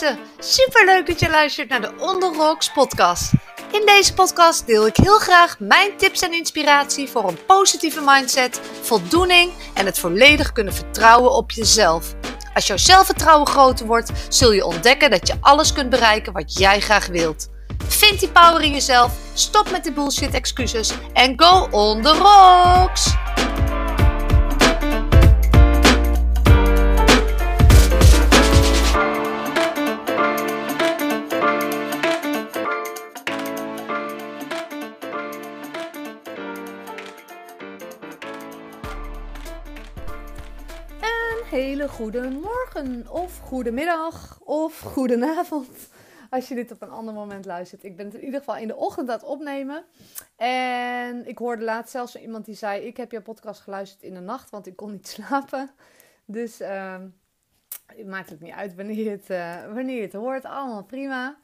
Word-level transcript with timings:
mensen, 0.00 0.18
superleuk 0.38 1.06
dat 1.06 1.20
je 1.20 1.30
luistert 1.30 1.68
naar 1.68 1.80
de 1.80 1.92
On 1.98 2.22
Rocks 2.22 2.72
podcast. 2.72 3.32
In 3.72 3.86
deze 3.86 4.14
podcast 4.14 4.66
deel 4.66 4.86
ik 4.86 4.96
heel 4.96 5.18
graag 5.18 5.58
mijn 5.58 5.96
tips 5.96 6.20
en 6.20 6.32
inspiratie 6.32 7.08
voor 7.08 7.28
een 7.28 7.44
positieve 7.46 8.00
mindset, 8.04 8.60
voldoening 8.80 9.52
en 9.74 9.86
het 9.86 9.98
volledig 9.98 10.52
kunnen 10.52 10.74
vertrouwen 10.74 11.32
op 11.32 11.50
jezelf. 11.50 12.14
Als 12.54 12.66
jouw 12.66 12.76
zelfvertrouwen 12.76 13.46
groter 13.46 13.86
wordt, 13.86 14.12
zul 14.28 14.52
je 14.52 14.64
ontdekken 14.64 15.10
dat 15.10 15.26
je 15.26 15.34
alles 15.40 15.72
kunt 15.72 15.90
bereiken 15.90 16.32
wat 16.32 16.58
jij 16.58 16.80
graag 16.80 17.06
wilt. 17.06 17.48
Vind 17.88 18.20
die 18.20 18.28
power 18.28 18.62
in 18.62 18.72
jezelf, 18.72 19.12
stop 19.34 19.70
met 19.70 19.84
de 19.84 19.92
bullshit 19.92 20.34
excuses 20.34 20.92
en 21.12 21.32
go 21.40 21.68
on 21.70 22.02
the 22.02 22.12
rocks! 22.12 23.14
Hele 41.50 41.88
goede 41.88 42.30
morgen 42.30 43.10
of 43.10 43.38
goedemiddag 43.38 44.40
of 44.40 44.80
goedenavond. 44.80 45.88
Als 46.30 46.48
je 46.48 46.54
dit 46.54 46.72
op 46.72 46.82
een 46.82 46.90
ander 46.90 47.14
moment 47.14 47.44
luistert. 47.44 47.84
Ik 47.84 47.96
ben 47.96 48.06
het 48.06 48.14
in 48.14 48.24
ieder 48.24 48.38
geval 48.38 48.56
in 48.56 48.68
de 48.68 48.76
ochtend 48.76 49.08
aan 49.08 49.14
het 49.14 49.24
opnemen. 49.24 49.84
En 50.36 51.28
ik 51.28 51.38
hoorde 51.38 51.64
laatst 51.64 51.90
zelfs 51.90 52.16
iemand 52.16 52.44
die 52.44 52.54
zei: 52.54 52.82
Ik 52.82 52.96
heb 52.96 53.10
jouw 53.10 53.22
podcast 53.22 53.60
geluisterd 53.60 54.02
in 54.02 54.14
de 54.14 54.20
nacht, 54.20 54.50
want 54.50 54.66
ik 54.66 54.76
kon 54.76 54.90
niet 54.90 55.08
slapen. 55.16 55.70
Dus 56.24 56.60
uh, 56.60 56.96
het 57.86 58.06
maakt 58.06 58.30
het 58.30 58.40
niet 58.40 58.54
uit 58.54 58.74
wanneer 58.74 59.04
je 59.04 59.10
het, 59.10 59.30
uh, 59.30 59.74
wanneer 59.74 59.96
je 59.96 60.02
het 60.02 60.12
hoort. 60.12 60.44
Allemaal 60.44 60.84
prima. 60.84 61.36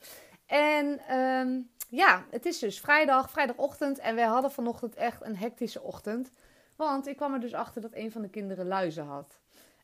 En 0.47 1.01
uh, 1.11 1.63
ja, 1.89 2.25
het 2.31 2.47
is 2.47 2.59
dus 2.59 2.81
vrijdag, 2.81 3.31
vrijdagochtend. 3.31 3.98
En 3.98 4.15
wij 4.15 4.25
hadden 4.27 4.51
vanochtend 4.51 4.95
echt 4.95 5.23
een 5.25 5.37
hectische 5.37 5.83
ochtend. 5.83 6.33
Want 6.77 7.07
ik 7.07 7.17
kwam 7.17 7.35
er 7.35 7.41
dus 7.41 7.55
achter 7.55 7.81
dat 7.81 7.95
een 7.95 8.13
van 8.13 8.23
de 8.23 8.31
kinderen 8.31 8.67
luizen 8.67 9.05
had. 9.05 9.42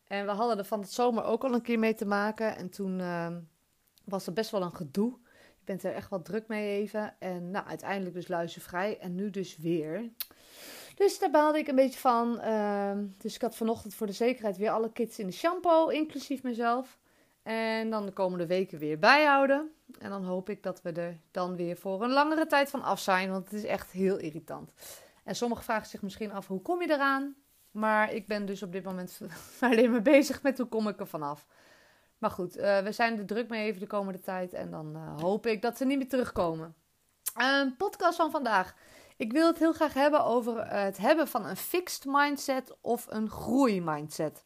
En 0.09 0.27
we 0.27 0.33
hadden 0.33 0.59
er 0.59 0.65
van 0.65 0.81
het 0.81 0.93
zomer 0.93 1.25
ook 1.25 1.45
al 1.45 1.55
een 1.55 1.63
keer 1.63 1.79
mee 1.79 1.95
te 1.95 2.07
maken. 2.07 2.57
En 2.57 2.71
toen 2.71 3.01
ehm, 3.01 3.41
was 4.05 4.27
er 4.27 4.33
best 4.33 4.51
wel 4.51 4.63
een 4.63 4.75
gedoe. 4.77 5.19
Ik 5.61 5.65
ben 5.65 5.81
er 5.81 5.95
echt 5.95 6.11
wat 6.11 6.25
druk 6.25 6.49
mee 6.49 6.81
even. 6.81 7.15
En 7.19 7.51
nou, 7.51 7.67
uiteindelijk 7.67 8.15
dus 8.15 8.29
luizenvrij. 8.29 8.99
En 8.99 9.15
nu 9.15 9.31
dus 9.31 9.57
weer. 9.57 10.11
Dus 10.95 11.19
daar 11.19 11.31
baalde 11.31 11.59
ik 11.59 11.69
een 11.69 11.75
beetje 11.75 12.01
van. 12.01 12.41
Ehm, 12.41 13.07
dus 13.19 13.35
ik 13.35 13.41
had 13.41 13.57
vanochtend 13.57 13.95
voor 13.95 14.07
de 14.07 14.13
zekerheid 14.13 14.57
weer 14.57 14.71
alle 14.71 14.93
kids 14.93 15.19
in 15.19 15.27
de 15.27 15.33
shampoo, 15.33 15.89
inclusief 15.89 16.43
mezelf. 16.43 16.99
En 17.43 17.91
dan 17.91 18.07
de 18.07 18.13
komende 18.13 18.47
weken 18.47 18.79
weer 18.79 18.99
bijhouden. 18.99 19.71
En 19.99 20.11
dan 20.11 20.25
hoop 20.25 20.49
ik 20.49 20.63
dat 20.63 20.83
we 20.83 20.93
er 20.93 21.21
dan 21.31 21.57
weer 21.57 21.77
voor 21.77 22.03
een 22.03 22.13
langere 22.13 22.47
tijd 22.47 22.71
van 22.71 22.83
af 22.83 23.01
zijn. 23.01 23.31
Want 23.31 23.45
het 23.45 23.53
is 23.53 23.65
echt 23.65 23.91
heel 23.91 24.17
irritant. 24.17 24.73
En 25.25 25.37
sommigen 25.37 25.65
vragen 25.65 25.89
zich 25.89 26.03
misschien 26.03 26.33
af, 26.33 26.47
hoe 26.47 26.63
kom 26.63 26.83
je 26.83 26.91
eraan? 26.91 27.37
Maar 27.79 28.13
ik 28.13 28.27
ben 28.27 28.47
dus 28.47 28.63
op 28.63 28.73
dit 28.73 28.85
moment 28.85 29.21
alleen 29.61 29.91
maar 29.91 30.03
bezig 30.03 30.43
met 30.43 30.59
hoe 30.59 30.67
kom 30.67 30.89
ik 30.89 31.01
er 31.01 31.07
vanaf. 31.07 31.47
Maar 32.19 32.31
goed, 32.31 32.57
uh, 32.57 32.79
we 32.79 32.93
zijn 32.93 33.19
er 33.19 33.27
druk 33.27 33.49
mee 33.49 33.67
even 33.67 33.81
de 33.81 33.87
komende 33.87 34.21
tijd. 34.21 34.53
En 34.53 34.71
dan 34.71 34.97
uh, 34.97 35.21
hoop 35.21 35.47
ik 35.47 35.63
dat 35.63 35.77
ze 35.77 35.85
niet 35.85 35.99
meer 35.99 36.09
terugkomen. 36.09 36.75
Een 37.35 37.77
podcast 37.77 38.17
van 38.17 38.31
vandaag. 38.31 38.75
Ik 39.17 39.33
wil 39.33 39.47
het 39.47 39.59
heel 39.59 39.73
graag 39.73 39.95
hebben 39.95 40.25
over 40.25 40.67
het 40.71 40.97
hebben 40.97 41.29
van 41.29 41.47
een 41.47 41.57
fixed 41.57 42.05
mindset 42.07 42.77
of 42.81 43.07
een 43.09 43.31
groeimindset. 43.31 44.45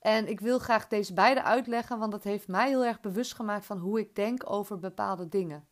En 0.00 0.28
ik 0.28 0.40
wil 0.40 0.58
graag 0.58 0.88
deze 0.88 1.14
beide 1.14 1.42
uitleggen, 1.42 1.98
want 1.98 2.12
dat 2.12 2.24
heeft 2.24 2.48
mij 2.48 2.68
heel 2.68 2.84
erg 2.84 3.00
bewust 3.00 3.34
gemaakt 3.34 3.66
van 3.66 3.78
hoe 3.78 3.98
ik 3.98 4.14
denk 4.14 4.50
over 4.50 4.78
bepaalde 4.78 5.28
dingen. 5.28 5.68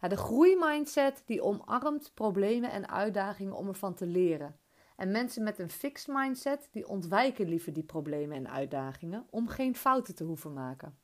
De 0.00 0.16
groeimindset 0.16 1.22
die 1.26 1.42
omarmt 1.42 2.10
problemen 2.14 2.70
en 2.70 2.88
uitdagingen 2.88 3.56
om 3.56 3.68
ervan 3.68 3.94
te 3.94 4.06
leren. 4.06 4.58
En 4.98 5.10
mensen 5.10 5.42
met 5.42 5.58
een 5.58 5.70
fixed 5.70 6.14
mindset, 6.14 6.68
die 6.70 6.88
ontwijken 6.88 7.48
liever 7.48 7.72
die 7.72 7.82
problemen 7.82 8.36
en 8.36 8.50
uitdagingen 8.50 9.26
om 9.30 9.48
geen 9.48 9.76
fouten 9.76 10.14
te 10.14 10.24
hoeven 10.24 10.52
maken. 10.52 10.98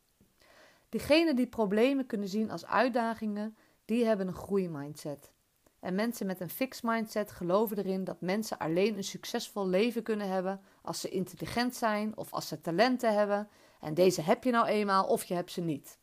Diegenen 0.88 1.36
die 1.36 1.46
problemen 1.46 2.06
kunnen 2.06 2.28
zien 2.28 2.50
als 2.50 2.66
uitdagingen, 2.66 3.56
die 3.84 4.04
hebben 4.04 4.26
een 4.26 4.34
groeimindset. 4.34 5.32
En 5.80 5.94
mensen 5.94 6.26
met 6.26 6.40
een 6.40 6.50
fixed 6.50 6.82
mindset 6.82 7.30
geloven 7.30 7.78
erin 7.78 8.04
dat 8.04 8.20
mensen 8.20 8.58
alleen 8.58 8.96
een 8.96 9.04
succesvol 9.04 9.68
leven 9.68 10.02
kunnen 10.02 10.28
hebben 10.28 10.60
als 10.82 11.00
ze 11.00 11.08
intelligent 11.08 11.74
zijn 11.74 12.16
of 12.16 12.32
als 12.32 12.48
ze 12.48 12.60
talenten 12.60 13.14
hebben. 13.14 13.48
En 13.80 13.94
deze 13.94 14.22
heb 14.22 14.44
je 14.44 14.50
nou 14.50 14.66
eenmaal 14.66 15.06
of 15.06 15.24
je 15.24 15.34
hebt 15.34 15.50
ze 15.50 15.60
niet. 15.60 15.98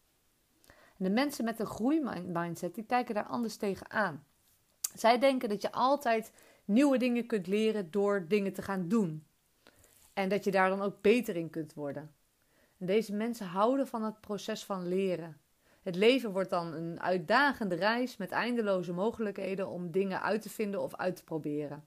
En 0.68 1.04
de 1.04 1.10
mensen 1.10 1.46
met 1.46 1.60
een 1.60 1.66
groeimindset, 1.66 2.76
die 2.76 2.86
kijken 2.86 3.16
daar 3.16 3.28
anders 3.28 3.56
tegenaan. 3.56 4.26
Zij 4.96 5.20
denken 5.20 5.50
dat 5.50 5.62
je 5.62 5.72
altijd 5.72 6.32
nieuwe 6.72 6.98
dingen 6.98 7.26
kunt 7.26 7.48
leren 7.48 7.92
door 7.92 8.26
dingen 8.28 8.54
te 8.54 8.62
gaan 8.62 8.88
doen. 8.88 9.26
En 10.14 10.30
dat 10.30 10.44
je 10.44 10.52
daar 10.52 10.70
dan 10.70 10.82
ook 10.82 11.02
beter 11.02 11.36
in 11.36 11.50
kunt 11.50 11.74
worden. 11.74 12.12
En 12.78 12.86
deze 12.86 13.14
mensen 13.14 13.46
houden 13.46 13.88
van 13.88 14.04
het 14.04 14.22
proces 14.22 14.66
van 14.66 14.88
leren. 14.88 15.38
Het 15.82 15.96
leven 15.96 16.32
wordt 16.32 16.50
dan 16.50 16.74
een 16.74 17.02
uitdagende 17.02 17.76
reis 17.76 18.18
met 18.18 18.32
eindeloze 18.32 18.94
mogelijkheden 18.94 19.68
om 19.70 19.92
dingen 19.92 20.22
uit 20.22 20.42
te 20.42 20.50
vinden 20.50 20.82
of 20.82 20.96
uit 20.96 21.16
te 21.16 21.24
proberen. 21.24 21.86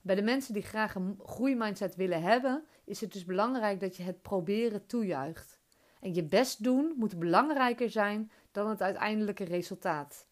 Bij 0.00 0.14
de 0.14 0.22
mensen 0.22 0.54
die 0.54 0.62
graag 0.62 0.94
een 0.94 1.20
groeimindset 1.24 1.94
willen 1.94 2.22
hebben, 2.22 2.64
is 2.84 3.00
het 3.00 3.12
dus 3.12 3.24
belangrijk 3.24 3.80
dat 3.80 3.96
je 3.96 4.02
het 4.02 4.22
proberen 4.22 4.86
toejuicht. 4.86 5.60
En 6.00 6.14
je 6.14 6.24
best 6.24 6.64
doen 6.64 6.94
moet 6.96 7.18
belangrijker 7.18 7.90
zijn 7.90 8.30
dan 8.50 8.68
het 8.68 8.82
uiteindelijke 8.82 9.44
resultaat. 9.44 10.26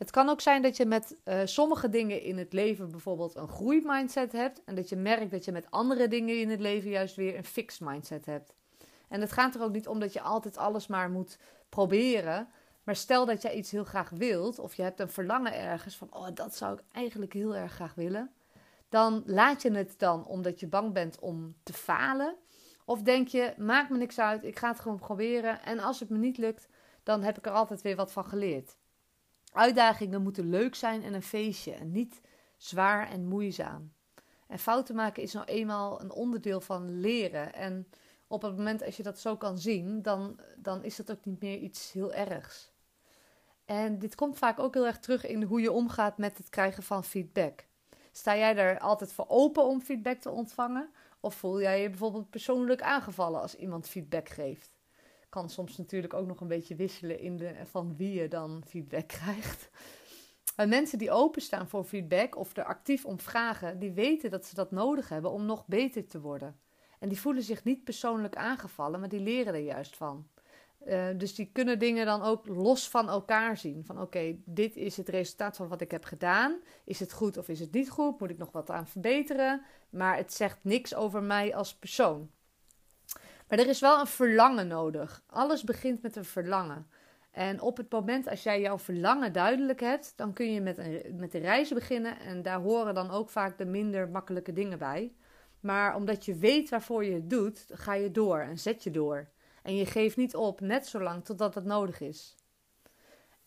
Het 0.00 0.10
kan 0.10 0.28
ook 0.28 0.40
zijn 0.40 0.62
dat 0.62 0.76
je 0.76 0.86
met 0.86 1.16
uh, 1.24 1.40
sommige 1.44 1.88
dingen 1.88 2.22
in 2.22 2.38
het 2.38 2.52
leven 2.52 2.90
bijvoorbeeld 2.90 3.34
een 3.34 3.48
groeimindset 3.48 4.32
hebt. 4.32 4.64
En 4.64 4.74
dat 4.74 4.88
je 4.88 4.96
merkt 4.96 5.30
dat 5.30 5.44
je 5.44 5.52
met 5.52 5.70
andere 5.70 6.08
dingen 6.08 6.40
in 6.40 6.50
het 6.50 6.60
leven 6.60 6.90
juist 6.90 7.16
weer 7.16 7.36
een 7.36 7.44
fixed 7.44 7.80
mindset 7.88 8.26
hebt. 8.26 8.52
En 9.08 9.20
het 9.20 9.32
gaat 9.32 9.54
er 9.54 9.62
ook 9.62 9.72
niet 9.72 9.88
om 9.88 10.00
dat 10.00 10.12
je 10.12 10.20
altijd 10.20 10.56
alles 10.56 10.86
maar 10.86 11.10
moet 11.10 11.38
proberen. 11.68 12.48
Maar 12.84 12.96
stel 12.96 13.26
dat 13.26 13.42
jij 13.42 13.54
iets 13.54 13.70
heel 13.70 13.84
graag 13.84 14.10
wilt, 14.10 14.58
of 14.58 14.74
je 14.74 14.82
hebt 14.82 15.00
een 15.00 15.10
verlangen 15.10 15.54
ergens 15.54 15.96
van, 15.96 16.14
oh, 16.14 16.28
dat 16.34 16.56
zou 16.56 16.72
ik 16.72 16.84
eigenlijk 16.92 17.32
heel 17.32 17.56
erg 17.56 17.72
graag 17.72 17.94
willen. 17.94 18.30
Dan 18.88 19.22
laat 19.26 19.62
je 19.62 19.72
het 19.72 19.94
dan 19.98 20.26
omdat 20.26 20.60
je 20.60 20.66
bang 20.66 20.92
bent 20.92 21.18
om 21.18 21.54
te 21.62 21.72
falen. 21.72 22.36
Of 22.84 23.02
denk 23.02 23.28
je, 23.28 23.54
maakt 23.56 23.90
me 23.90 23.96
niks 23.96 24.18
uit, 24.18 24.44
ik 24.44 24.58
ga 24.58 24.68
het 24.68 24.80
gewoon 24.80 24.98
proberen. 24.98 25.62
En 25.62 25.78
als 25.78 26.00
het 26.00 26.08
me 26.08 26.18
niet 26.18 26.38
lukt, 26.38 26.68
dan 27.02 27.22
heb 27.22 27.38
ik 27.38 27.46
er 27.46 27.52
altijd 27.52 27.82
weer 27.82 27.96
wat 27.96 28.12
van 28.12 28.24
geleerd. 28.24 28.78
Uitdagingen 29.52 30.22
moeten 30.22 30.50
leuk 30.50 30.74
zijn 30.74 31.02
en 31.02 31.14
een 31.14 31.22
feestje 31.22 31.72
en 31.72 31.92
niet 31.92 32.20
zwaar 32.56 33.08
en 33.08 33.24
moeizaam. 33.24 33.92
En 34.46 34.58
fouten 34.58 34.94
maken 34.94 35.22
is 35.22 35.32
nou 35.32 35.46
eenmaal 35.46 36.00
een 36.00 36.12
onderdeel 36.12 36.60
van 36.60 37.00
leren. 37.00 37.54
En 37.54 37.88
op 38.26 38.42
het 38.42 38.56
moment 38.56 38.84
als 38.84 38.96
je 38.96 39.02
dat 39.02 39.18
zo 39.18 39.36
kan 39.36 39.58
zien, 39.58 40.02
dan, 40.02 40.40
dan 40.56 40.84
is 40.84 40.96
dat 40.96 41.10
ook 41.10 41.24
niet 41.24 41.40
meer 41.40 41.58
iets 41.58 41.92
heel 41.92 42.12
ergs. 42.12 42.72
En 43.64 43.98
dit 43.98 44.14
komt 44.14 44.38
vaak 44.38 44.58
ook 44.58 44.74
heel 44.74 44.86
erg 44.86 44.98
terug 44.98 45.26
in 45.26 45.42
hoe 45.42 45.60
je 45.60 45.72
omgaat 45.72 46.18
met 46.18 46.38
het 46.38 46.48
krijgen 46.48 46.82
van 46.82 47.04
feedback. 47.04 47.64
Sta 48.12 48.36
jij 48.36 48.56
er 48.56 48.78
altijd 48.78 49.12
voor 49.12 49.28
open 49.28 49.64
om 49.64 49.82
feedback 49.82 50.18
te 50.18 50.30
ontvangen? 50.30 50.90
Of 51.20 51.34
voel 51.34 51.60
jij 51.60 51.82
je 51.82 51.88
bijvoorbeeld 51.88 52.30
persoonlijk 52.30 52.82
aangevallen 52.82 53.40
als 53.40 53.56
iemand 53.56 53.88
feedback 53.88 54.28
geeft? 54.28 54.79
Kan 55.30 55.50
soms 55.50 55.76
natuurlijk 55.76 56.14
ook 56.14 56.26
nog 56.26 56.40
een 56.40 56.48
beetje 56.48 56.74
wisselen 56.74 57.20
in 57.20 57.36
de, 57.36 57.54
van 57.64 57.96
wie 57.96 58.12
je 58.12 58.28
dan 58.28 58.62
feedback 58.66 59.08
krijgt. 59.18 59.70
En 60.56 60.68
mensen 60.68 60.98
die 60.98 61.10
openstaan 61.10 61.68
voor 61.68 61.84
feedback 61.84 62.36
of 62.36 62.56
er 62.56 62.64
actief 62.64 63.04
om 63.04 63.20
vragen, 63.20 63.78
die 63.78 63.92
weten 63.92 64.30
dat 64.30 64.46
ze 64.46 64.54
dat 64.54 64.70
nodig 64.70 65.08
hebben 65.08 65.30
om 65.30 65.46
nog 65.46 65.66
beter 65.66 66.06
te 66.06 66.20
worden. 66.20 66.60
En 66.98 67.08
die 67.08 67.20
voelen 67.20 67.42
zich 67.42 67.64
niet 67.64 67.84
persoonlijk 67.84 68.36
aangevallen, 68.36 69.00
maar 69.00 69.08
die 69.08 69.20
leren 69.20 69.54
er 69.54 69.60
juist 69.60 69.96
van. 69.96 70.28
Uh, 70.86 71.06
dus 71.16 71.34
die 71.34 71.50
kunnen 71.52 71.78
dingen 71.78 72.06
dan 72.06 72.22
ook 72.22 72.46
los 72.46 72.88
van 72.88 73.08
elkaar 73.08 73.56
zien. 73.56 73.84
Van 73.84 74.00
oké, 74.00 74.36
dit 74.44 74.76
is 74.76 74.96
het 74.96 75.08
resultaat 75.08 75.56
van 75.56 75.68
wat 75.68 75.80
ik 75.80 75.90
heb 75.90 76.04
gedaan. 76.04 76.60
Is 76.84 77.00
het 77.00 77.12
goed 77.12 77.36
of 77.36 77.48
is 77.48 77.60
het 77.60 77.72
niet 77.72 77.90
goed? 77.90 78.20
Moet 78.20 78.30
ik 78.30 78.38
nog 78.38 78.52
wat 78.52 78.70
aan 78.70 78.86
verbeteren? 78.86 79.62
Maar 79.90 80.16
het 80.16 80.32
zegt 80.32 80.58
niks 80.62 80.94
over 80.94 81.22
mij 81.22 81.54
als 81.54 81.74
persoon. 81.74 82.30
Maar 83.50 83.58
er 83.58 83.68
is 83.68 83.80
wel 83.80 84.00
een 84.00 84.06
verlangen 84.06 84.66
nodig. 84.66 85.22
Alles 85.26 85.64
begint 85.64 86.02
met 86.02 86.16
een 86.16 86.24
verlangen. 86.24 86.86
En 87.30 87.60
op 87.60 87.76
het 87.76 87.90
moment 87.92 88.28
als 88.28 88.42
jij 88.42 88.60
jouw 88.60 88.78
verlangen 88.78 89.32
duidelijk 89.32 89.80
hebt, 89.80 90.12
dan 90.16 90.32
kun 90.32 90.52
je 90.52 90.60
met, 90.60 90.78
een, 90.78 91.16
met 91.16 91.32
de 91.32 91.38
reis 91.38 91.68
beginnen. 91.68 92.18
En 92.18 92.42
daar 92.42 92.60
horen 92.60 92.94
dan 92.94 93.10
ook 93.10 93.30
vaak 93.30 93.58
de 93.58 93.64
minder 93.64 94.08
makkelijke 94.08 94.52
dingen 94.52 94.78
bij. 94.78 95.12
Maar 95.60 95.96
omdat 95.96 96.24
je 96.24 96.34
weet 96.34 96.68
waarvoor 96.68 97.04
je 97.04 97.12
het 97.12 97.30
doet, 97.30 97.66
ga 97.72 97.94
je 97.94 98.10
door 98.10 98.40
en 98.40 98.58
zet 98.58 98.82
je 98.82 98.90
door. 98.90 99.28
En 99.62 99.76
je 99.76 99.86
geeft 99.86 100.16
niet 100.16 100.34
op, 100.34 100.60
net 100.60 100.86
zolang 100.86 101.24
totdat 101.24 101.54
het 101.54 101.64
nodig 101.64 102.00
is. 102.00 102.34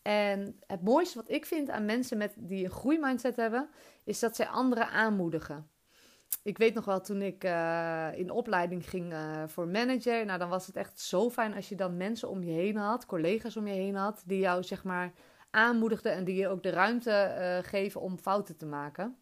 En 0.02 0.60
het 0.68 0.84
mooiste 0.84 1.18
wat 1.18 1.30
ik 1.30 1.46
vind 1.46 1.70
aan 1.70 1.86
mensen 1.86 2.18
met, 2.18 2.34
die 2.38 2.64
een 2.64 2.72
groeimindset 2.72 3.36
hebben, 3.36 3.70
is 4.04 4.20
dat 4.20 4.36
zij 4.36 4.48
anderen 4.48 4.90
aanmoedigen. 4.90 5.70
Ik 6.44 6.58
weet 6.58 6.74
nog 6.74 6.86
wel 6.86 7.02
toen 7.02 7.22
ik 7.22 7.44
in 8.16 8.32
opleiding 8.32 8.90
ging 8.90 9.14
voor 9.48 9.68
manager. 9.68 10.26
Nou, 10.26 10.40
dan 10.40 10.50
was 10.50 10.68
het 10.68 10.76
echt 10.76 11.00
zo 11.00 11.30
fijn 11.30 11.54
als 11.54 11.70
je 11.70 11.76
dan 11.76 11.98
mensen 11.98 12.30
om 12.30 12.44
je 12.44 12.52
heen 12.52 12.76
had, 12.76 13.06
collega's 13.06 13.58
om 13.58 13.68
je 13.68 13.74
heen 13.74 13.96
had, 13.96 14.24
die 14.26 14.40
jou 14.40 14.64
zeg 14.64 14.84
maar 14.84 15.14
aanmoedigden 15.50 16.12
en 16.12 16.24
die 16.24 16.36
je 16.36 16.48
ook 16.48 16.64
de 16.64 16.70
ruimte 16.70 17.62
geven 17.66 18.02
om 18.02 18.18
fouten 18.18 18.58
te 18.58 18.66
maken. 18.66 19.18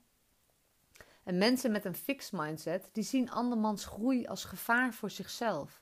En 1.23 1.37
mensen 1.37 1.71
met 1.71 1.85
een 1.85 1.95
fixed 1.95 2.31
mindset, 2.31 2.89
die 2.91 3.03
zien 3.03 3.31
andermans 3.31 3.85
groei 3.85 4.27
als 4.27 4.45
gevaar 4.45 4.93
voor 4.93 5.09
zichzelf. 5.09 5.81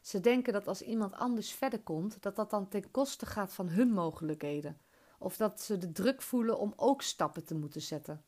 Ze 0.00 0.20
denken 0.20 0.52
dat 0.52 0.68
als 0.68 0.82
iemand 0.82 1.14
anders 1.14 1.52
verder 1.52 1.80
komt, 1.80 2.22
dat 2.22 2.36
dat 2.36 2.50
dan 2.50 2.68
ten 2.68 2.90
koste 2.90 3.26
gaat 3.26 3.52
van 3.52 3.68
hun 3.68 3.92
mogelijkheden. 3.92 4.80
Of 5.18 5.36
dat 5.36 5.60
ze 5.60 5.78
de 5.78 5.92
druk 5.92 6.22
voelen 6.22 6.58
om 6.58 6.72
ook 6.76 7.02
stappen 7.02 7.44
te 7.44 7.54
moeten 7.54 7.80
zetten. 7.80 8.24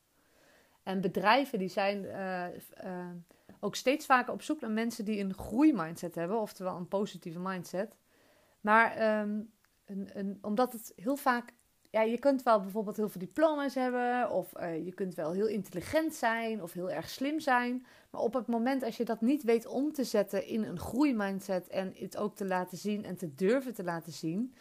En 0.82 1.00
bedrijven 1.00 1.58
die 1.58 1.68
zijn 1.68 2.04
uh, 2.04 2.46
uh, 2.84 3.06
ook 3.60 3.74
steeds 3.74 4.06
vaker 4.06 4.32
op 4.32 4.42
zoek 4.42 4.60
naar 4.60 4.70
mensen 4.70 5.04
die 5.04 5.20
een 5.20 5.34
groeimindset 5.34 6.14
hebben, 6.14 6.40
oftewel 6.40 6.76
een 6.76 6.88
positieve 6.88 7.38
mindset. 7.38 7.96
Maar 8.60 9.20
um, 9.20 9.50
een, 9.84 10.10
een, 10.12 10.38
omdat 10.42 10.72
het 10.72 10.92
heel 10.96 11.16
vaak 11.16 11.52
ja, 11.90 12.02
je 12.02 12.18
kunt 12.18 12.42
wel 12.42 12.60
bijvoorbeeld 12.60 12.96
heel 12.96 13.08
veel 13.08 13.20
diploma's 13.20 13.74
hebben, 13.74 14.30
of 14.30 14.52
uh, 14.60 14.84
je 14.84 14.92
kunt 14.92 15.14
wel 15.14 15.32
heel 15.32 15.46
intelligent 15.46 16.14
zijn 16.14 16.62
of 16.62 16.72
heel 16.72 16.90
erg 16.90 17.08
slim 17.08 17.40
zijn. 17.40 17.86
Maar 18.10 18.20
op 18.20 18.34
het 18.34 18.46
moment 18.46 18.82
als 18.82 18.96
je 18.96 19.04
dat 19.04 19.20
niet 19.20 19.42
weet 19.42 19.66
om 19.66 19.92
te 19.92 20.04
zetten 20.04 20.46
in 20.46 20.62
een 20.62 20.78
groeimindset 20.78 21.68
en 21.68 21.92
het 21.96 22.16
ook 22.16 22.36
te 22.36 22.46
laten 22.46 22.78
zien 22.78 23.04
en 23.04 23.16
te 23.16 23.34
durven 23.34 23.74
te 23.74 23.84
laten 23.84 24.12
zien, 24.12 24.54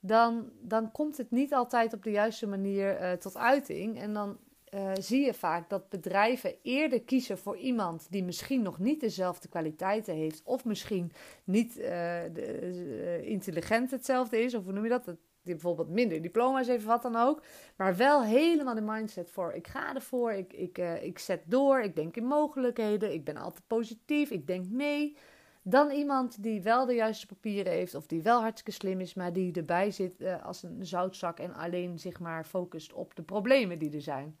dan, 0.00 0.50
dan 0.60 0.90
komt 0.90 1.16
het 1.16 1.30
niet 1.30 1.54
altijd 1.54 1.92
op 1.92 2.02
de 2.02 2.10
juiste 2.10 2.46
manier 2.46 3.18
tot 3.18 3.36
uiting. 3.36 3.98
En 3.98 4.12
dan 4.12 4.38
uh, 4.74 4.90
zie 5.00 5.24
je 5.24 5.34
vaak 5.34 5.70
dat 5.70 5.88
bedrijven 5.88 6.54
eerder 6.62 7.02
kiezen 7.02 7.38
voor 7.38 7.56
iemand 7.56 8.06
die 8.10 8.24
misschien 8.24 8.62
nog 8.62 8.78
niet 8.78 9.00
dezelfde 9.00 9.48
kwaliteiten 9.48 10.14
heeft, 10.14 10.42
of 10.44 10.64
misschien 10.64 11.12
niet 11.44 11.74
de, 11.74 13.20
intelligent 13.24 13.90
hetzelfde 13.90 14.42
is, 14.42 14.54
of 14.54 14.64
hoe 14.64 14.72
noem 14.72 14.82
je 14.82 14.88
dat? 14.88 15.16
die 15.42 15.54
bijvoorbeeld 15.54 15.88
minder 15.88 16.22
diploma's 16.22 16.66
heeft, 16.66 16.84
wat 16.84 17.02
dan 17.02 17.16
ook. 17.16 17.42
Maar 17.76 17.96
wel 17.96 18.24
helemaal 18.24 18.74
de 18.74 18.80
mindset 18.80 19.30
voor: 19.30 19.52
ik 19.52 19.66
ga 19.66 19.94
ervoor, 19.94 20.32
ik, 20.32 20.52
ik, 20.52 20.78
ik 21.02 21.18
zet 21.18 21.42
door, 21.46 21.80
ik 21.80 21.96
denk 21.96 22.16
in 22.16 22.24
mogelijkheden, 22.24 23.12
ik 23.12 23.24
ben 23.24 23.36
altijd 23.36 23.66
positief, 23.66 24.30
ik 24.30 24.46
denk 24.46 24.68
mee. 24.68 25.16
Dan 25.62 25.90
iemand 25.90 26.42
die 26.42 26.62
wel 26.62 26.86
de 26.86 26.94
juiste 26.94 27.26
papieren 27.26 27.72
heeft, 27.72 27.94
of 27.94 28.06
die 28.06 28.22
wel 28.22 28.40
hartstikke 28.40 28.70
slim 28.70 29.00
is, 29.00 29.14
maar 29.14 29.32
die 29.32 29.52
erbij 29.52 29.90
zit 29.90 30.12
als 30.42 30.62
een 30.62 30.86
zoutzak 30.86 31.38
en 31.38 31.54
alleen 31.54 31.98
zich 31.98 32.20
maar 32.20 32.44
focust 32.44 32.92
op 32.92 33.14
de 33.14 33.22
problemen 33.22 33.78
die 33.78 33.94
er 33.94 34.02
zijn. 34.02 34.38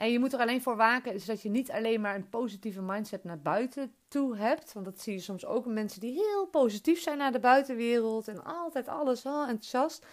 En 0.00 0.12
je 0.12 0.18
moet 0.18 0.32
er 0.32 0.40
alleen 0.40 0.62
voor 0.62 0.76
waken, 0.76 1.14
is 1.14 1.24
dat 1.24 1.42
je 1.42 1.50
niet 1.50 1.70
alleen 1.70 2.00
maar 2.00 2.14
een 2.14 2.28
positieve 2.28 2.82
mindset 2.82 3.24
naar 3.24 3.40
buiten 3.40 3.94
toe 4.08 4.36
hebt. 4.36 4.72
Want 4.72 4.84
dat 4.84 5.00
zie 5.00 5.12
je 5.12 5.20
soms 5.20 5.46
ook 5.46 5.66
mensen 5.66 6.00
die 6.00 6.12
heel 6.12 6.46
positief 6.46 7.00
zijn 7.00 7.18
naar 7.18 7.32
de 7.32 7.40
buitenwereld 7.40 8.28
en 8.28 8.44
altijd 8.44 8.88
alles 8.88 9.26
oh, 9.26 9.40
enthousiast. 9.40 10.06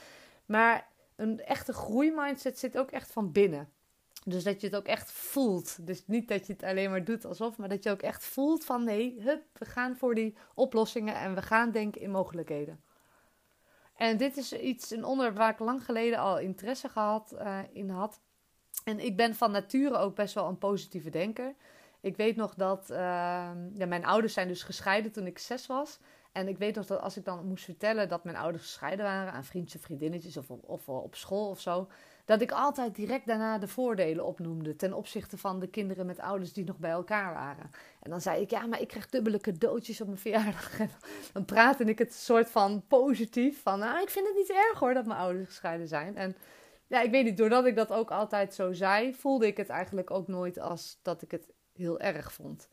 Maar 0.46 0.88
een 1.16 1.40
echte 1.40 1.74
groeimindset 1.74 2.60
zit 2.60 2.78
ook 2.78 2.92
echt 2.92 3.12
van 3.12 3.32
binnen. 3.32 3.70
Dus 4.26 4.44
dat 4.44 4.62
je 4.62 4.68
het 4.68 4.76
ook 4.76 4.88
echt 4.88 5.12
voelt. 5.12 5.88
Dus 5.88 6.04
niet 6.08 6.28
dat 6.28 6.48
je 6.48 6.54
het 6.54 6.64
alleen 6.64 6.90
maar 6.90 7.04
doet 7.04 7.26
alsof, 7.26 7.58
maar 7.58 7.70
dat 7.70 7.84
je 7.84 7.92
ook 7.92 8.02
echt 8.02 8.26
voelt 8.26 8.66
van 8.66 8.84
nee, 8.84 9.22
hup, 9.22 9.44
we 9.54 9.66
gaan 9.66 9.98
voor 9.98 10.16
die 10.16 10.36
oplossingen 10.54 11.16
en 11.16 11.36
we 11.36 11.42
gaan 11.42 11.72
denken 11.72 12.02
in 12.02 12.12
mogelijkheden. 12.12 12.82
En 13.96 14.18
dit 14.18 14.38
is 14.38 14.54
iets, 14.54 14.92
een 14.92 15.06
onderwerp 15.06 15.38
waar 15.38 15.52
ik 15.52 15.60
lang 15.60 15.86
geleden 15.86 16.20
al 16.20 16.40
interesse 16.40 16.90
gehad, 16.90 17.34
uh, 17.34 17.60
in 17.74 17.90
had. 17.90 18.20
En 18.88 19.00
ik 19.00 19.16
ben 19.16 19.36
van 19.36 19.52
nature 19.52 19.98
ook 19.98 20.16
best 20.16 20.34
wel 20.34 20.48
een 20.48 20.58
positieve 20.58 21.10
denker. 21.10 21.56
Ik 22.02 22.18
weet 22.18 22.36
nog 22.36 22.54
dat 22.56 22.90
uh, 22.90 22.98
ja, 23.74 23.86
mijn 23.88 24.06
ouders 24.06 24.34
zijn 24.34 24.48
dus 24.48 24.64
gescheiden 24.64 25.12
toen 25.12 25.26
ik 25.26 25.40
zes 25.40 25.68
was. 25.68 26.00
En 26.32 26.48
ik 26.48 26.58
weet 26.58 26.76
nog 26.76 26.86
dat 26.86 27.02
als 27.02 27.18
ik 27.18 27.26
dan 27.26 27.48
moest 27.48 27.64
vertellen 27.64 28.10
dat 28.10 28.24
mijn 28.24 28.38
ouders 28.38 28.64
gescheiden 28.64 29.06
waren 29.06 29.34
aan 29.34 29.44
vriendjes 29.44 29.82
vriendinnetjes 29.82 30.38
of, 30.38 30.50
of 30.50 30.90
op 30.90 31.16
school 31.16 31.50
of 31.50 31.60
zo, 31.60 31.88
dat 32.26 32.42
ik 32.42 32.52
altijd 32.52 32.96
direct 32.96 33.28
daarna 33.28 33.58
de 33.58 33.68
voordelen 33.68 34.26
opnoemde 34.26 34.76
ten 34.76 34.94
opzichte 34.94 35.38
van 35.38 35.60
de 35.60 35.68
kinderen 35.68 36.06
met 36.06 36.20
ouders 36.20 36.54
die 36.54 36.66
nog 36.66 36.78
bij 36.78 36.92
elkaar 36.92 37.34
waren. 37.34 37.72
En 38.00 38.10
dan 38.10 38.22
zei 38.22 38.42
ik, 38.42 38.50
ja, 38.50 38.66
maar 38.66 38.82
ik 38.82 38.88
krijg 38.88 39.10
dubbele 39.10 39.40
cadeautjes 39.40 40.02
op 40.02 40.08
mijn 40.08 40.20
verjaardag. 40.20 40.80
En 40.80 40.90
dan 41.34 41.46
praatte 41.46 41.84
ik 41.84 42.00
het 42.00 42.14
soort 42.14 42.50
van 42.50 42.84
positief 42.88 43.62
van, 43.62 43.80
nou, 43.80 44.02
ik 44.02 44.10
vind 44.10 44.28
het 44.28 44.36
niet 44.36 44.52
erg 44.52 44.80
hoor 44.80 44.94
dat 44.94 45.06
mijn 45.06 45.20
ouders 45.20 45.48
gescheiden 45.48 45.88
zijn. 45.88 46.16
En 46.16 46.36
ja, 46.88 47.02
ik 47.02 47.12
weet 47.12 47.24
niet, 47.24 47.38
doordat 47.38 47.66
ik 47.66 47.76
dat 47.76 47.92
ook 47.92 48.12
altijd 48.12 48.54
zo 48.54 48.74
zei, 48.74 49.14
voelde 49.14 49.48
ik 49.48 49.58
het 49.58 49.70
eigenlijk 49.70 50.12
ook 50.12 50.28
nooit 50.28 50.60
als 50.60 51.00
dat 51.02 51.22
ik 51.22 51.32
het 51.32 51.48
heel 51.74 52.00
erg 52.00 52.34
vond. 52.34 52.70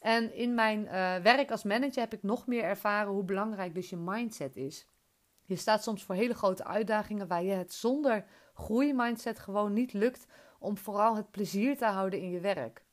En 0.00 0.34
in 0.34 0.54
mijn 0.54 0.84
uh, 0.84 0.90
werk 1.16 1.50
als 1.50 1.62
manager 1.62 2.00
heb 2.00 2.12
ik 2.12 2.22
nog 2.22 2.46
meer 2.46 2.62
ervaren 2.62 3.12
hoe 3.12 3.24
belangrijk 3.24 3.74
dus 3.74 3.90
je 3.90 3.96
mindset 3.96 4.56
is. 4.56 4.86
Je 5.44 5.56
staat 5.56 5.82
soms 5.82 6.04
voor 6.04 6.14
hele 6.14 6.34
grote 6.34 6.64
uitdagingen 6.64 7.28
waar 7.28 7.42
je 7.42 7.52
het 7.52 7.72
zonder 7.72 8.24
groeimindset 8.54 9.38
gewoon 9.38 9.72
niet 9.72 9.92
lukt 9.92 10.26
om 10.58 10.76
vooral 10.76 11.16
het 11.16 11.30
plezier 11.30 11.76
te 11.76 11.84
houden 11.84 12.20
in 12.20 12.30
je 12.30 12.40
werk. 12.40 12.84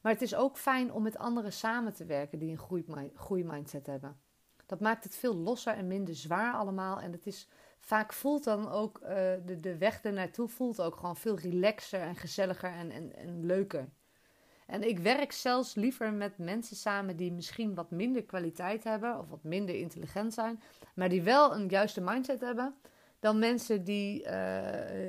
Maar 0.00 0.12
het 0.12 0.22
is 0.22 0.34
ook 0.34 0.58
fijn 0.58 0.92
om 0.92 1.02
met 1.02 1.18
anderen 1.18 1.52
samen 1.52 1.94
te 1.94 2.04
werken 2.04 2.38
die 2.38 2.50
een 2.50 3.10
groeimindset 3.14 3.86
hebben. 3.86 4.20
Dat 4.66 4.80
maakt 4.80 5.04
het 5.04 5.16
veel 5.16 5.34
losser 5.34 5.74
en 5.74 5.86
minder 5.86 6.14
zwaar 6.14 6.54
allemaal. 6.54 7.00
En 7.00 7.12
het 7.12 7.26
is 7.26 7.48
vaak 7.84 8.12
voelt 8.12 8.44
dan 8.44 8.70
ook 8.70 9.00
uh, 9.02 9.08
de, 9.46 9.60
de 9.60 9.76
weg 9.76 10.02
ernaartoe 10.02 10.48
voelt 10.48 10.80
ook 10.80 10.96
gewoon 10.96 11.16
veel 11.16 11.38
relaxer 11.38 12.00
en 12.00 12.16
gezelliger 12.16 12.70
en, 12.70 12.90
en, 12.90 13.16
en 13.16 13.46
leuker. 13.46 13.88
En 14.66 14.88
ik 14.88 14.98
werk 14.98 15.32
zelfs 15.32 15.74
liever 15.74 16.12
met 16.12 16.38
mensen 16.38 16.76
samen 16.76 17.16
die 17.16 17.32
misschien 17.32 17.74
wat 17.74 17.90
minder 17.90 18.24
kwaliteit 18.24 18.84
hebben 18.84 19.18
of 19.18 19.28
wat 19.28 19.44
minder 19.44 19.74
intelligent 19.74 20.34
zijn, 20.34 20.62
maar 20.94 21.08
die 21.08 21.22
wel 21.22 21.54
een 21.54 21.68
juiste 21.68 22.00
mindset 22.00 22.40
hebben, 22.40 22.74
dan 23.18 23.38
mensen 23.38 23.84
die 23.84 24.22
uh, 24.22 24.30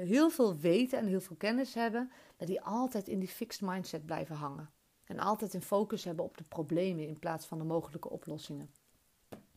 heel 0.06 0.30
veel 0.30 0.58
weten 0.58 1.00
en 1.00 1.06
heel 1.06 1.22
veel 1.22 1.36
kennis 1.36 1.74
hebben, 1.74 2.12
maar 2.38 2.48
die 2.48 2.62
altijd 2.62 3.08
in 3.08 3.20
die 3.20 3.28
fixed 3.28 3.62
mindset 3.62 4.06
blijven 4.06 4.36
hangen. 4.36 4.70
En 5.04 5.20
altijd 5.20 5.54
een 5.54 5.62
focus 5.62 6.04
hebben 6.04 6.26
op 6.26 6.38
de 6.38 6.44
problemen 6.44 7.08
in 7.08 7.20
plaats 7.20 7.46
van 7.46 7.58
de 7.58 7.64
mogelijke 7.64 8.10
oplossingen. 8.10 8.72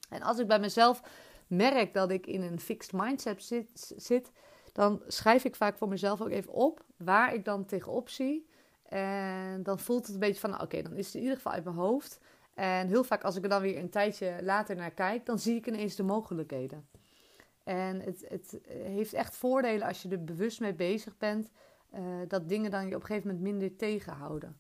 En 0.09 0.23
als 0.23 0.39
ik 0.39 0.47
bij 0.47 0.61
mezelf 0.61 1.03
merk 1.47 1.95
dat 1.95 2.11
ik 2.11 2.27
in 2.27 2.43
een 2.43 2.61
fixed 2.61 2.93
mindset 2.93 3.45
zit, 3.45 3.93
zit, 3.97 4.31
dan 4.73 5.03
schrijf 5.07 5.45
ik 5.45 5.57
vaak 5.57 5.79
voor 5.79 5.89
mezelf 5.89 6.21
ook 6.21 6.31
even 6.31 6.53
op 6.53 6.85
waar 6.97 7.35
ik 7.35 7.45
dan 7.45 7.65
tegenop 7.65 8.09
zie. 8.09 8.49
En 8.83 9.63
dan 9.63 9.79
voelt 9.79 10.05
het 10.07 10.15
een 10.15 10.21
beetje 10.21 10.41
van, 10.41 10.61
oké, 10.61 10.83
dan 10.83 10.95
is 10.95 11.07
het 11.07 11.15
in 11.15 11.21
ieder 11.21 11.37
geval 11.37 11.53
uit 11.53 11.65
mijn 11.65 11.77
hoofd. 11.77 12.21
En 12.55 12.89
heel 12.89 13.05
vaak 13.05 13.23
als 13.23 13.37
ik 13.37 13.43
er 13.43 13.49
dan 13.49 13.63
weer 13.63 13.79
een 13.79 13.91
tijdje 13.91 14.39
later 14.43 14.77
naar 14.77 14.91
kijk, 14.91 15.27
dan 15.27 15.39
zie 15.39 15.57
ik 15.57 15.67
ineens 15.67 15.95
de 15.95 16.03
mogelijkheden. 16.03 16.89
En 17.65 18.01
het, 18.01 18.25
het 18.29 18.59
heeft 18.69 19.13
echt 19.13 19.37
voordelen 19.37 19.87
als 19.87 20.03
je 20.03 20.09
er 20.09 20.25
bewust 20.25 20.61
mee 20.61 20.75
bezig 20.75 21.17
bent, 21.17 21.51
uh, 21.95 22.01
dat 22.29 22.49
dingen 22.49 22.71
dan 22.71 22.89
je 22.89 22.95
op 22.95 23.01
een 23.01 23.07
gegeven 23.07 23.29
moment 23.29 23.47
minder 23.47 23.77
tegenhouden. 23.77 24.57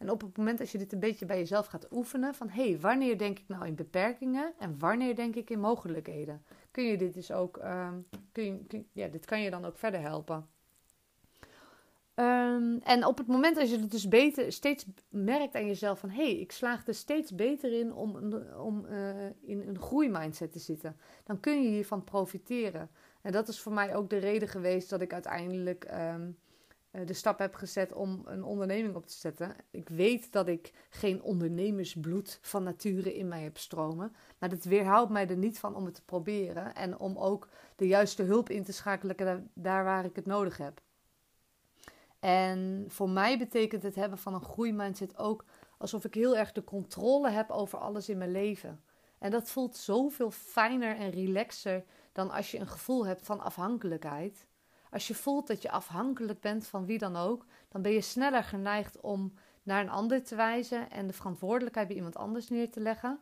En 0.00 0.10
op 0.10 0.20
het 0.20 0.36
moment 0.36 0.58
dat 0.58 0.70
je 0.70 0.78
dit 0.78 0.92
een 0.92 1.00
beetje 1.00 1.26
bij 1.26 1.38
jezelf 1.38 1.66
gaat 1.66 1.92
oefenen, 1.92 2.34
van 2.34 2.48
hé, 2.48 2.68
hey, 2.68 2.80
wanneer 2.80 3.18
denk 3.18 3.38
ik 3.38 3.48
nou 3.48 3.66
in 3.66 3.74
beperkingen 3.74 4.52
en 4.58 4.78
wanneer 4.78 5.14
denk 5.14 5.36
ik 5.36 5.50
in 5.50 5.60
mogelijkheden? 5.60 6.42
Kun 6.70 6.84
je 6.84 6.96
dit 6.96 7.14
dus 7.14 7.32
ook, 7.32 7.56
um, 7.56 8.06
kun 8.32 8.44
je, 8.44 8.84
ja, 8.92 9.08
dit 9.08 9.24
kan 9.24 9.42
je 9.42 9.50
dan 9.50 9.64
ook 9.64 9.78
verder 9.78 10.00
helpen. 10.00 10.48
Um, 12.14 12.80
en 12.82 13.06
op 13.06 13.18
het 13.18 13.26
moment 13.26 13.56
dat 13.56 13.70
je 13.70 13.78
het 13.78 13.90
dus 13.90 14.08
beter, 14.08 14.52
steeds 14.52 14.86
merkt 15.08 15.54
aan 15.54 15.66
jezelf 15.66 15.98
van 15.98 16.10
hé, 16.10 16.24
hey, 16.24 16.40
ik 16.40 16.52
slaag 16.52 16.86
er 16.86 16.94
steeds 16.94 17.34
beter 17.34 17.72
in 17.72 17.94
om, 17.94 18.34
om 18.58 18.86
uh, 18.90 19.26
in 19.40 19.68
een 19.68 19.78
groeimindset 19.78 20.52
te 20.52 20.58
zitten, 20.58 20.96
dan 21.24 21.40
kun 21.40 21.62
je 21.62 21.68
hiervan 21.68 22.04
profiteren. 22.04 22.90
En 23.22 23.32
dat 23.32 23.48
is 23.48 23.60
voor 23.60 23.72
mij 23.72 23.96
ook 23.96 24.10
de 24.10 24.18
reden 24.18 24.48
geweest 24.48 24.90
dat 24.90 25.00
ik 25.00 25.12
uiteindelijk 25.12 25.84
um, 25.84 25.90
eh, 25.90 26.18
de 26.90 27.12
stap 27.12 27.38
heb 27.38 27.54
gezet 27.54 27.92
om 27.92 28.22
een 28.24 28.44
onderneming 28.44 28.94
op 28.94 29.06
te 29.06 29.16
zetten. 29.16 29.56
Ik 29.70 29.88
weet 29.88 30.32
dat 30.32 30.48
ik 30.48 30.72
geen 30.90 31.22
ondernemersbloed 31.22 32.38
van 32.42 32.62
nature 32.62 33.16
in 33.16 33.28
mij 33.28 33.42
heb 33.42 33.58
stromen. 33.58 34.14
Maar 34.38 34.48
dat 34.48 34.64
weerhoudt 34.64 35.10
mij 35.10 35.28
er 35.28 35.36
niet 35.36 35.58
van 35.58 35.74
om 35.74 35.84
het 35.84 35.94
te 35.94 36.04
proberen. 36.04 36.74
En 36.74 36.98
om 36.98 37.18
ook 37.18 37.48
de 37.76 37.86
juiste 37.86 38.22
hulp 38.22 38.48
in 38.48 38.64
te 38.64 38.72
schakelen 38.72 39.50
daar 39.54 39.84
waar 39.84 40.04
ik 40.04 40.16
het 40.16 40.26
nodig 40.26 40.56
heb. 40.56 40.80
En 42.18 42.84
voor 42.88 43.10
mij 43.10 43.38
betekent 43.38 43.82
het 43.82 43.94
hebben 43.94 44.18
van 44.18 44.34
een 44.34 44.44
groeimindset 44.44 45.18
ook 45.18 45.44
alsof 45.78 46.04
ik 46.04 46.14
heel 46.14 46.36
erg 46.36 46.52
de 46.52 46.64
controle 46.64 47.30
heb 47.30 47.50
over 47.50 47.78
alles 47.78 48.08
in 48.08 48.18
mijn 48.18 48.32
leven. 48.32 48.82
En 49.18 49.30
dat 49.30 49.50
voelt 49.50 49.76
zoveel 49.76 50.30
fijner 50.30 50.96
en 50.96 51.10
relaxer 51.10 51.84
dan 52.12 52.30
als 52.30 52.50
je 52.50 52.58
een 52.58 52.68
gevoel 52.68 53.06
hebt 53.06 53.26
van 53.26 53.40
afhankelijkheid. 53.40 54.46
Als 54.90 55.08
je 55.08 55.14
voelt 55.14 55.46
dat 55.46 55.62
je 55.62 55.70
afhankelijk 55.70 56.40
bent 56.40 56.66
van 56.66 56.86
wie 56.86 56.98
dan 56.98 57.16
ook, 57.16 57.44
dan 57.68 57.82
ben 57.82 57.92
je 57.92 58.00
sneller 58.00 58.44
geneigd 58.44 59.00
om 59.00 59.32
naar 59.62 59.80
een 59.80 59.90
ander 59.90 60.22
te 60.22 60.34
wijzen 60.34 60.90
en 60.90 61.06
de 61.06 61.12
verantwoordelijkheid 61.12 61.86
bij 61.86 61.96
iemand 61.96 62.16
anders 62.16 62.48
neer 62.48 62.70
te 62.70 62.80
leggen. 62.80 63.20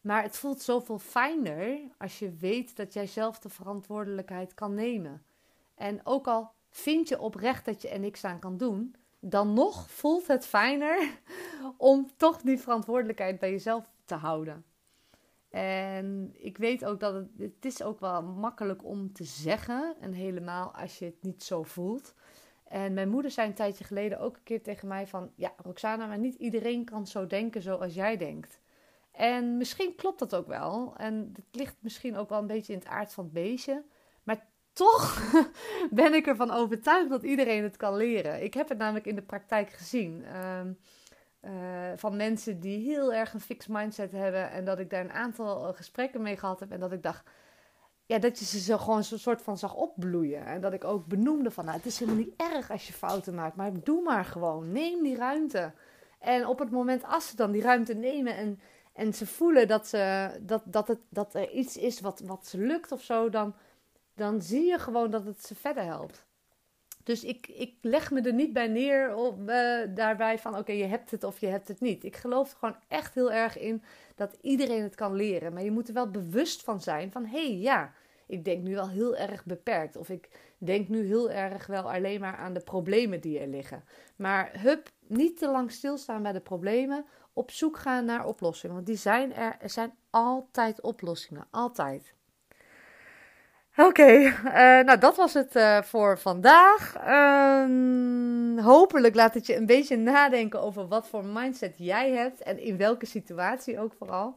Maar 0.00 0.22
het 0.22 0.36
voelt 0.36 0.62
zoveel 0.62 0.98
fijner 0.98 1.78
als 1.98 2.18
je 2.18 2.32
weet 2.32 2.76
dat 2.76 2.92
jij 2.92 3.06
zelf 3.06 3.38
de 3.38 3.48
verantwoordelijkheid 3.48 4.54
kan 4.54 4.74
nemen. 4.74 5.22
En 5.74 6.00
ook 6.04 6.26
al 6.26 6.50
vind 6.70 7.08
je 7.08 7.20
oprecht 7.20 7.64
dat 7.64 7.82
je 7.82 7.88
er 7.88 7.98
niks 7.98 8.24
aan 8.24 8.38
kan 8.38 8.56
doen, 8.56 8.94
dan 9.20 9.52
nog 9.52 9.90
voelt 9.90 10.26
het 10.26 10.46
fijner 10.46 11.10
om 11.76 12.10
toch 12.16 12.40
die 12.40 12.58
verantwoordelijkheid 12.58 13.38
bij 13.38 13.50
jezelf 13.50 13.90
te 14.04 14.14
houden. 14.14 14.64
En 15.50 16.34
ik 16.34 16.58
weet 16.58 16.84
ook 16.84 17.00
dat 17.00 17.14
het, 17.38 17.64
is 17.64 17.82
ook 17.82 18.00
wel 18.00 18.22
makkelijk 18.22 18.84
om 18.84 19.12
te 19.12 19.24
zeggen. 19.24 19.96
En 20.00 20.12
helemaal 20.12 20.74
als 20.74 20.98
je 20.98 21.04
het 21.04 21.22
niet 21.22 21.42
zo 21.42 21.62
voelt. 21.62 22.14
En 22.64 22.94
mijn 22.94 23.08
moeder 23.08 23.30
zei 23.30 23.48
een 23.48 23.54
tijdje 23.54 23.84
geleden 23.84 24.20
ook 24.20 24.36
een 24.36 24.42
keer 24.42 24.62
tegen 24.62 24.88
mij 24.88 25.06
van... 25.06 25.30
Ja, 25.34 25.52
Roxana, 25.56 26.06
maar 26.06 26.18
niet 26.18 26.34
iedereen 26.34 26.84
kan 26.84 27.06
zo 27.06 27.26
denken 27.26 27.62
zoals 27.62 27.94
jij 27.94 28.16
denkt. 28.16 28.60
En 29.12 29.56
misschien 29.56 29.94
klopt 29.94 30.18
dat 30.18 30.34
ook 30.34 30.46
wel. 30.46 30.94
En 30.96 31.32
het 31.34 31.56
ligt 31.56 31.76
misschien 31.80 32.16
ook 32.16 32.28
wel 32.28 32.38
een 32.38 32.46
beetje 32.46 32.72
in 32.72 32.78
het 32.78 32.88
aard 32.88 33.12
van 33.12 33.24
het 33.24 33.32
beestje. 33.32 33.84
Maar 34.22 34.46
toch 34.72 35.32
ben 35.90 36.14
ik 36.14 36.26
ervan 36.26 36.50
overtuigd 36.50 37.10
dat 37.10 37.22
iedereen 37.22 37.62
het 37.62 37.76
kan 37.76 37.96
leren. 37.96 38.42
Ik 38.42 38.54
heb 38.54 38.68
het 38.68 38.78
namelijk 38.78 39.06
in 39.06 39.14
de 39.14 39.22
praktijk 39.22 39.70
gezien. 39.70 40.24
Ehm, 40.24 40.72
eh, 41.40 41.52
van 41.96 42.16
mensen 42.16 42.60
die 42.60 42.78
heel 42.78 43.14
erg 43.14 43.32
een 43.34 43.40
fixed 43.40 43.72
mindset 43.72 44.12
hebben. 44.12 44.50
En 44.50 44.64
dat 44.64 44.78
ik 44.78 44.90
daar 44.90 45.00
een 45.00 45.12
aantal 45.12 45.72
gesprekken 45.74 46.22
mee 46.22 46.36
gehad 46.36 46.60
heb. 46.60 46.72
En 46.72 46.80
dat 46.80 46.92
ik 46.92 47.02
dacht, 47.02 47.30
ja, 48.06 48.18
dat 48.18 48.38
je 48.38 48.44
ze 48.44 48.58
zo 48.58 48.78
gewoon 48.78 49.04
zo'n 49.04 49.18
soort 49.18 49.42
van 49.42 49.58
zag 49.58 49.74
opbloeien. 49.74 50.46
En 50.46 50.60
dat 50.60 50.72
ik 50.72 50.84
ook 50.84 51.06
benoemde 51.06 51.50
van, 51.50 51.64
nou, 51.64 51.76
het 51.76 51.86
is 51.86 51.98
helemaal 51.98 52.20
niet 52.20 52.34
erg 52.36 52.70
als 52.70 52.86
je 52.86 52.92
fouten 52.92 53.34
maakt. 53.34 53.56
Maar 53.56 53.82
doe 53.82 54.02
maar 54.02 54.24
gewoon. 54.24 54.72
Neem 54.72 55.02
die 55.02 55.16
ruimte. 55.16 55.72
En 56.18 56.46
op 56.46 56.58
het 56.58 56.70
moment 56.70 57.04
als 57.04 57.28
ze 57.28 57.36
dan 57.36 57.50
die 57.50 57.62
ruimte 57.62 57.94
nemen 57.94 58.36
en, 58.36 58.60
en 58.92 59.14
ze 59.14 59.26
voelen 59.26 59.68
dat, 59.68 59.86
ze, 59.86 60.30
dat, 60.42 60.62
dat, 60.64 60.88
het, 60.88 61.00
dat 61.08 61.34
er 61.34 61.50
iets 61.50 61.76
is 61.76 62.00
wat, 62.00 62.20
wat 62.20 62.46
ze 62.46 62.58
lukt 62.58 62.92
of 62.92 63.02
zo, 63.02 63.28
dan, 63.28 63.54
dan 64.14 64.42
zie 64.42 64.64
je 64.64 64.78
gewoon 64.78 65.10
dat 65.10 65.24
het 65.24 65.44
ze 65.44 65.54
verder 65.54 65.84
helpt. 65.84 66.26
Dus 67.08 67.24
ik, 67.24 67.46
ik 67.46 67.74
leg 67.80 68.10
me 68.10 68.20
er 68.20 68.32
niet 68.32 68.52
bij 68.52 68.66
neer 68.66 69.14
op, 69.14 69.38
uh, 69.40 69.80
daarbij 69.94 70.38
van 70.38 70.56
oké, 70.56 70.72
je 70.72 70.84
hebt 70.84 71.10
het 71.10 71.24
of 71.24 71.38
je 71.40 71.46
hebt 71.46 71.68
het 71.68 71.80
niet. 71.80 72.04
Ik 72.04 72.16
geloof 72.16 72.50
er 72.50 72.56
gewoon 72.58 72.76
echt 72.88 73.14
heel 73.14 73.32
erg 73.32 73.58
in 73.58 73.82
dat 74.14 74.36
iedereen 74.40 74.82
het 74.82 74.94
kan 74.94 75.14
leren. 75.14 75.52
Maar 75.52 75.62
je 75.62 75.70
moet 75.70 75.88
er 75.88 75.94
wel 75.94 76.10
bewust 76.10 76.62
van 76.62 76.80
zijn 76.80 77.12
van 77.12 77.24
hé 77.24 77.46
hey, 77.46 77.56
ja, 77.56 77.92
ik 78.26 78.44
denk 78.44 78.62
nu 78.62 78.74
wel 78.74 78.88
heel 78.88 79.16
erg 79.16 79.44
beperkt. 79.44 79.96
Of 79.96 80.08
ik 80.08 80.28
denk 80.58 80.88
nu 80.88 81.06
heel 81.06 81.30
erg 81.30 81.66
wel 81.66 81.92
alleen 81.92 82.20
maar 82.20 82.36
aan 82.36 82.54
de 82.54 82.60
problemen 82.60 83.20
die 83.20 83.38
er 83.38 83.48
liggen. 83.48 83.84
Maar 84.16 84.60
hup, 84.60 84.88
niet 85.06 85.38
te 85.38 85.50
lang 85.50 85.70
stilstaan 85.70 86.22
bij 86.22 86.32
de 86.32 86.40
problemen. 86.40 87.04
Op 87.32 87.50
zoek 87.50 87.76
gaan 87.78 88.04
naar 88.04 88.26
oplossingen. 88.26 88.74
Want 88.74 88.86
die 88.86 88.96
zijn 88.96 89.34
er, 89.34 89.56
er 89.60 89.70
zijn 89.70 89.94
altijd 90.10 90.80
oplossingen. 90.80 91.46
Altijd. 91.50 92.14
Oké, 93.80 94.02
eh, 94.02 94.84
nou 94.84 94.98
dat 94.98 95.16
was 95.16 95.34
het 95.34 95.56
uh, 95.56 95.82
voor 95.82 96.18
vandaag. 96.18 96.96
Uh, 97.06 98.64
hopelijk 98.64 99.14
laat 99.14 99.34
het 99.34 99.46
je 99.46 99.56
een 99.56 99.66
beetje 99.66 99.96
nadenken 99.96 100.62
over 100.62 100.88
wat 100.88 101.08
voor 101.08 101.24
mindset 101.24 101.74
jij 101.76 102.12
hebt 102.12 102.42
en 102.42 102.58
in 102.60 102.76
welke 102.76 103.06
situatie 103.06 103.80
ook 103.80 103.92
vooral. 103.98 104.36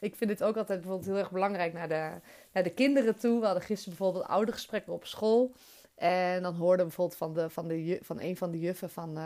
Ik 0.00 0.16
vind 0.16 0.30
het 0.30 0.42
ook 0.42 0.56
altijd 0.56 0.80
bijvoorbeeld 0.80 1.08
heel 1.08 1.18
erg 1.18 1.30
belangrijk 1.30 1.72
naar 1.72 1.88
de, 1.88 2.10
naar 2.52 2.62
de 2.62 2.74
kinderen 2.74 3.18
toe. 3.18 3.40
We 3.40 3.44
hadden 3.44 3.64
gisteren 3.64 3.96
bijvoorbeeld 3.96 4.30
oudergesprekken 4.30 4.92
op 4.92 5.06
school. 5.06 5.52
En 5.94 6.42
dan 6.42 6.54
hoorden 6.54 6.86
we 6.86 6.94
bijvoorbeeld 6.96 7.18
van, 7.18 7.34
de, 7.34 7.50
van, 7.50 7.68
de, 7.68 7.98
van 8.02 8.20
een 8.20 8.36
van 8.36 8.50
de 8.50 8.58
juffen 8.58 8.90
van... 8.90 9.18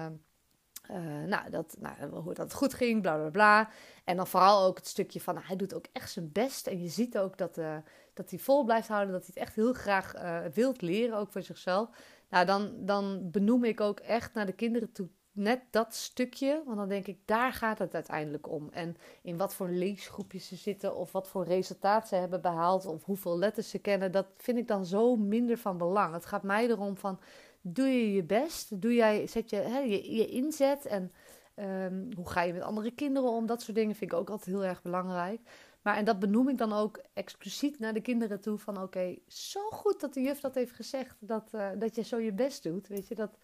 Uh, 0.93 1.25
nou, 1.27 1.51
dat, 1.51 1.77
nou, 1.79 2.21
hoe 2.21 2.35
dat 2.35 2.55
goed 2.55 2.75
ging, 2.75 3.03
bla 3.03 3.17
bla 3.17 3.31
bla. 3.31 3.69
En 4.05 4.17
dan 4.17 4.27
vooral 4.27 4.67
ook 4.67 4.77
het 4.77 4.87
stukje 4.87 5.21
van, 5.21 5.35
nou, 5.35 5.47
hij 5.47 5.57
doet 5.57 5.75
ook 5.75 5.87
echt 5.93 6.11
zijn 6.11 6.33
best. 6.33 6.67
En 6.67 6.83
je 6.83 6.89
ziet 6.89 7.19
ook 7.19 7.39
dat, 7.39 7.59
uh, 7.59 7.77
dat 8.15 8.31
hij 8.31 8.39
vol 8.39 8.65
blijft 8.65 8.89
houden, 8.89 9.13
dat 9.13 9.23
hij 9.27 9.31
het 9.35 9.43
echt 9.43 9.55
heel 9.55 9.73
graag 9.73 10.15
uh, 10.15 10.41
wilt 10.55 10.83
leren, 10.83 11.17
ook 11.17 11.31
voor 11.31 11.43
zichzelf. 11.43 11.89
Nou, 12.29 12.47
dan, 12.47 12.73
dan 12.79 13.31
benoem 13.31 13.65
ik 13.65 13.81
ook 13.81 14.01
echt 14.01 14.35
naar 14.35 14.47
de 14.47 14.53
kinderen 14.53 14.93
toe 14.93 15.09
net 15.33 15.61
dat 15.71 15.95
stukje. 15.95 16.63
Want 16.65 16.77
dan 16.77 16.89
denk 16.89 17.07
ik, 17.07 17.19
daar 17.25 17.53
gaat 17.53 17.79
het 17.79 17.95
uiteindelijk 17.95 18.49
om. 18.49 18.69
En 18.71 18.97
in 19.23 19.37
wat 19.37 19.55
voor 19.55 19.69
leesgroepjes 19.69 20.49
ze 20.49 20.57
zitten, 20.57 20.97
of 20.97 21.13
wat 21.13 21.29
voor 21.29 21.45
resultaat 21.45 22.09
ze 22.09 22.15
hebben 22.15 22.41
behaald, 22.41 22.87
of 22.87 23.05
hoeveel 23.05 23.39
letters 23.39 23.71
ze 23.71 23.79
kennen, 23.79 24.13
dat 24.13 24.27
vind 24.37 24.59
ik 24.59 24.69
dan 24.69 24.87
zo 24.87 25.17
minder 25.17 25.59
van 25.59 25.79
belang. 25.79 26.15
Het 26.15 26.27
gaat 26.27 26.43
mij 26.43 26.69
erom 26.69 26.97
van, 26.97 27.21
doe 27.61 27.87
je 27.87 28.13
je 28.13 28.25
best? 28.25 28.81
Doe 28.81 28.95
jij, 28.95 29.27
zet 29.27 29.51
je 29.51 29.57
hè, 29.57 29.79
je, 29.79 30.15
je 30.15 30.27
inzet 30.27 30.87
en 30.87 31.13
um, 31.57 32.09
hoe 32.17 32.29
ga 32.29 32.43
je 32.43 32.53
met 32.53 32.63
andere 32.63 32.91
kinderen 32.91 33.31
om? 33.31 33.47
Dat 33.47 33.63
soort 33.63 33.77
dingen 33.77 33.95
vind 33.95 34.13
ik 34.13 34.19
ook 34.19 34.31
altijd 34.31 34.57
heel 34.57 34.65
erg 34.65 34.83
belangrijk. 34.83 35.41
Maar 35.83 35.97
en 35.97 36.05
dat 36.05 36.19
benoem 36.19 36.49
ik 36.49 36.59
dan 36.59 36.73
ook 36.73 37.01
expliciet 37.13 37.79
naar 37.79 37.93
de 37.93 38.01
kinderen 38.01 38.41
toe. 38.41 38.59
Van 38.59 38.83
oké, 38.83 39.17
zo 39.27 39.71
goed 39.71 40.01
dat 40.01 40.15
de 40.15 40.21
juf 40.21 40.41
dat 40.41 40.55
heeft 40.55 40.73
gezegd. 40.73 41.17
Dat, 41.21 41.51
uh, 41.55 41.69
dat 41.79 41.95
je 41.95 42.03
zo 42.03 42.19
je 42.19 42.33
best 42.33 42.63
doet. 42.63 42.89
Weet 42.89 43.09
je, 43.09 43.15
dat, 43.15 43.39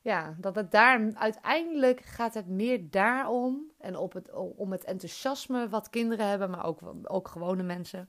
ja, 0.00 0.36
dat 0.38 0.54
het 0.54 0.70
daar 0.70 1.10
uiteindelijk 1.14 2.00
gaat 2.00 2.34
het 2.34 2.46
meer 2.46 2.90
daarom. 2.90 3.70
En 3.78 3.96
op 3.96 4.12
het, 4.12 4.32
om 4.56 4.72
het 4.72 4.84
enthousiasme 4.84 5.68
wat 5.68 5.90
kinderen 5.90 6.28
hebben, 6.28 6.50
maar 6.50 6.64
ook, 6.64 6.80
ook 7.02 7.28
gewone 7.28 7.62
mensen. 7.62 8.08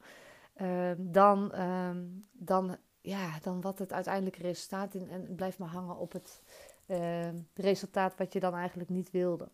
Uh, 0.61 0.91
dan, 0.97 1.51
uh, 1.55 1.89
dan, 2.31 2.77
ja, 3.01 3.39
dan 3.41 3.61
wat 3.61 3.79
het 3.79 3.93
uiteindelijke 3.93 4.41
resultaat 4.41 4.95
is. 4.95 5.01
En 5.07 5.35
blijft 5.35 5.57
maar 5.57 5.69
hangen 5.69 5.97
op 5.97 6.11
het 6.11 6.41
uh, 6.87 7.27
resultaat 7.53 8.13
wat 8.17 8.33
je 8.33 8.39
dan 8.39 8.55
eigenlijk 8.55 8.89
niet 8.89 9.11
wilde. 9.11 9.49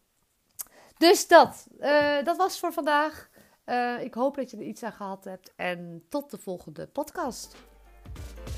Dus 0.98 1.28
dat, 1.28 1.68
uh, 1.80 2.24
dat 2.24 2.38
was 2.38 2.60
voor 2.60 2.74
vandaag. 2.74 3.30
Uh, 3.66 4.04
ik 4.04 4.14
hoop 4.14 4.36
dat 4.36 4.52
je 4.52 4.58
er 4.58 4.64
iets 4.64 4.84
aan 4.84 4.92
gehad 4.92 5.24
hebt. 5.24 5.54
En 5.56 6.06
tot 6.10 6.32
de 6.32 6.38
volgende 6.38 6.88
podcast. 6.88 7.56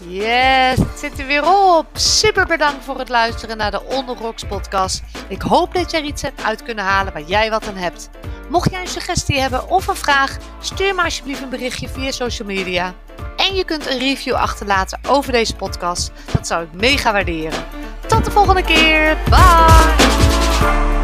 Yes, 0.07 0.77
het 0.77 0.99
zit 0.99 1.19
er 1.19 1.25
weer 1.25 1.75
op. 1.75 1.85
Super 1.93 2.45
bedankt 2.45 2.83
voor 2.83 2.99
het 2.99 3.09
luisteren 3.09 3.57
naar 3.57 3.71
de 3.71 3.83
Onderrocks 3.83 4.45
podcast. 4.45 5.03
Ik 5.29 5.41
hoop 5.41 5.73
dat 5.73 5.91
je 5.91 5.97
er 5.97 6.03
iets 6.03 6.21
hebt 6.21 6.43
uit 6.43 6.63
kunnen 6.63 6.83
halen 6.83 7.13
waar 7.13 7.21
jij 7.21 7.49
wat 7.49 7.67
aan 7.67 7.75
hebt. 7.75 8.09
Mocht 8.49 8.71
jij 8.71 8.81
een 8.81 8.87
suggestie 8.87 9.39
hebben 9.39 9.69
of 9.69 9.87
een 9.87 9.95
vraag, 9.95 10.37
stuur 10.61 10.95
me 10.95 11.03
alsjeblieft 11.03 11.41
een 11.41 11.49
berichtje 11.49 11.87
via 11.87 12.11
social 12.11 12.47
media. 12.47 12.95
En 13.39 13.55
je 13.55 13.63
kunt 13.65 13.89
een 13.89 13.99
review 13.99 14.33
achterlaten 14.33 14.99
over 15.07 15.31
deze 15.31 15.55
podcast. 15.55 16.11
Dat 16.31 16.47
zou 16.47 16.63
ik 16.63 16.69
mega 16.73 17.11
waarderen. 17.11 17.63
Tot 18.07 18.25
de 18.25 18.31
volgende 18.31 18.63
keer. 18.63 19.17
Bye! 19.29 20.98